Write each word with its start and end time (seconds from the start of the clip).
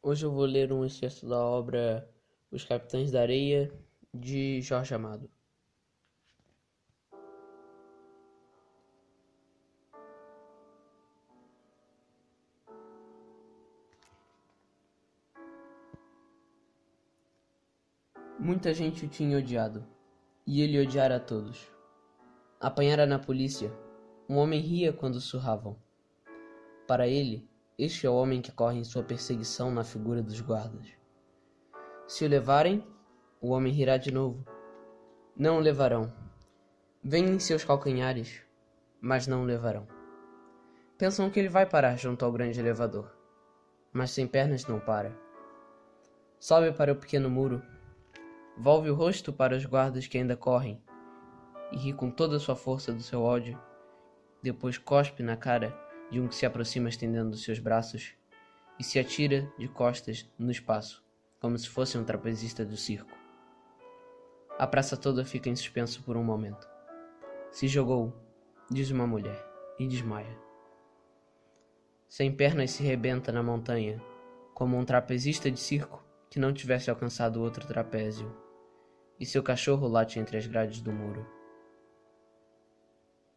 Hoje 0.00 0.24
eu 0.24 0.30
vou 0.30 0.44
ler 0.44 0.72
um 0.72 0.84
excerto 0.84 1.28
da 1.28 1.38
obra 1.38 2.08
Os 2.52 2.64
Capitães 2.64 3.10
da 3.10 3.20
Areia, 3.20 3.68
de 4.14 4.62
Jorge 4.62 4.94
Amado. 4.94 5.28
Muita 18.38 18.72
gente 18.72 19.04
o 19.04 19.08
tinha 19.08 19.36
odiado, 19.36 19.84
e 20.46 20.62
ele 20.62 20.80
odiara 20.80 21.16
a 21.16 21.20
todos. 21.20 21.68
Apanhara 22.60 23.04
na 23.04 23.18
polícia, 23.18 23.72
um 24.28 24.36
homem 24.36 24.60
ria 24.60 24.92
quando 24.92 25.20
surravam. 25.20 25.76
Para 26.86 27.08
ele, 27.08 27.48
este 27.78 28.08
é 28.08 28.10
o 28.10 28.14
homem 28.14 28.42
que 28.42 28.50
corre 28.50 28.76
em 28.76 28.82
sua 28.82 29.04
perseguição 29.04 29.70
na 29.70 29.84
figura 29.84 30.20
dos 30.20 30.40
guardas. 30.40 30.88
Se 32.08 32.24
o 32.24 32.28
levarem, 32.28 32.84
o 33.40 33.50
homem 33.50 33.72
rirá 33.72 33.96
de 33.96 34.10
novo. 34.10 34.44
Não 35.36 35.58
o 35.58 35.60
levarão. 35.60 36.12
Vem 37.00 37.24
em 37.26 37.38
seus 37.38 37.64
calcanhares, 37.64 38.42
mas 39.00 39.28
não 39.28 39.42
o 39.42 39.44
levarão. 39.44 39.86
Pensam 40.98 41.30
que 41.30 41.38
ele 41.38 41.48
vai 41.48 41.64
parar 41.66 41.96
junto 41.96 42.24
ao 42.24 42.32
grande 42.32 42.58
elevador, 42.58 43.16
mas 43.92 44.10
sem 44.10 44.26
pernas 44.26 44.66
não 44.66 44.80
para. 44.80 45.16
Sobe 46.40 46.72
para 46.72 46.92
o 46.92 46.96
pequeno 46.96 47.30
muro, 47.30 47.62
volve 48.56 48.90
o 48.90 48.94
rosto 48.94 49.32
para 49.32 49.56
os 49.56 49.64
guardas 49.64 50.08
que 50.08 50.18
ainda 50.18 50.36
correm 50.36 50.82
e 51.70 51.76
ri 51.76 51.92
com 51.92 52.10
toda 52.10 52.38
a 52.38 52.40
sua 52.40 52.56
força 52.56 52.92
do 52.92 53.02
seu 53.02 53.22
ódio. 53.22 53.56
Depois 54.42 54.78
cospe 54.78 55.22
na 55.22 55.36
cara 55.36 55.87
de 56.10 56.20
um 56.20 56.28
que 56.28 56.34
se 56.34 56.46
aproxima 56.46 56.88
estendendo 56.88 57.30
os 57.30 57.42
seus 57.42 57.58
braços 57.58 58.14
e 58.78 58.84
se 58.84 58.98
atira 58.98 59.52
de 59.58 59.68
costas 59.68 60.30
no 60.38 60.50
espaço, 60.50 61.04
como 61.40 61.58
se 61.58 61.68
fosse 61.68 61.98
um 61.98 62.04
trapezista 62.04 62.64
do 62.64 62.76
circo. 62.76 63.16
A 64.58 64.66
praça 64.66 64.96
toda 64.96 65.24
fica 65.24 65.48
em 65.48 65.56
suspenso 65.56 66.02
por 66.02 66.16
um 66.16 66.24
momento. 66.24 66.68
Se 67.50 67.68
jogou, 67.68 68.12
diz 68.70 68.90
uma 68.90 69.06
mulher, 69.06 69.44
e 69.78 69.86
desmaia. 69.86 70.36
Sem 72.08 72.34
pernas 72.34 72.70
se 72.72 72.82
rebenta 72.82 73.30
na 73.30 73.42
montanha, 73.42 74.02
como 74.54 74.76
um 74.76 74.84
trapezista 74.84 75.50
de 75.50 75.60
circo 75.60 76.04
que 76.30 76.38
não 76.38 76.52
tivesse 76.52 76.90
alcançado 76.90 77.42
outro 77.42 77.66
trapézio, 77.66 78.34
e 79.20 79.26
seu 79.26 79.42
cachorro 79.42 79.86
late 79.86 80.18
entre 80.18 80.36
as 80.36 80.46
grades 80.46 80.80
do 80.80 80.92
muro. 80.92 81.37